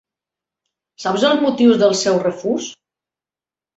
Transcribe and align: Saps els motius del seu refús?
Saps 1.03 1.27
els 1.29 1.43
motius 1.45 1.79
del 1.85 1.95
seu 2.03 2.19
refús? 2.27 2.71